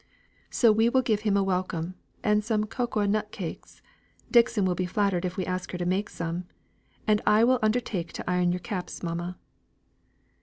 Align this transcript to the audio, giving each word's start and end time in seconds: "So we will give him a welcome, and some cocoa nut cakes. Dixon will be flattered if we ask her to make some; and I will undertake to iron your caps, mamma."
"So 0.49 0.71
we 0.71 0.89
will 0.89 1.03
give 1.03 1.19
him 1.19 1.37
a 1.37 1.43
welcome, 1.43 1.93
and 2.23 2.43
some 2.43 2.63
cocoa 2.65 3.05
nut 3.05 3.31
cakes. 3.31 3.83
Dixon 4.31 4.65
will 4.65 4.73
be 4.73 4.87
flattered 4.87 5.25
if 5.25 5.37
we 5.37 5.45
ask 5.45 5.71
her 5.73 5.77
to 5.77 5.85
make 5.85 6.09
some; 6.09 6.45
and 7.05 7.21
I 7.27 7.43
will 7.43 7.59
undertake 7.61 8.11
to 8.13 8.27
iron 8.27 8.51
your 8.51 8.61
caps, 8.61 9.03
mamma." 9.03 9.37